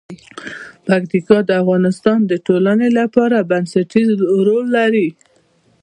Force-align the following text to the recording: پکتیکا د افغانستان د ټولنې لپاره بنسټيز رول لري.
پکتیکا 0.87 1.37
د 1.45 1.49
افغانستان 1.63 2.19
د 2.25 2.33
ټولنې 2.45 2.89
لپاره 2.99 3.47
بنسټيز 3.49 4.09
رول 4.47 4.65
لري. 4.77 5.07